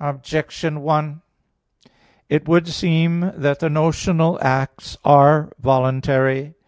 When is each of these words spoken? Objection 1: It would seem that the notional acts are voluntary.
Objection 0.00 0.80
1: 0.80 1.22
It 2.28 2.48
would 2.48 2.66
seem 2.66 3.30
that 3.36 3.60
the 3.60 3.70
notional 3.70 4.36
acts 4.42 4.98
are 5.04 5.52
voluntary. 5.60 6.54